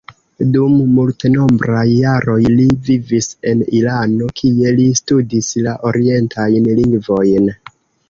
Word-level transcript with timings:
Dum 0.53 0.77
multenombraj 0.93 1.83
jaroj 1.89 2.39
li 2.55 2.65
vivis 2.89 3.29
en 3.53 3.63
Irano, 3.83 4.33
kie 4.43 4.75
li 4.81 4.89
studis 5.05 5.55
la 5.69 5.79
orientajn 5.95 6.75
lingvojn. 6.83 7.59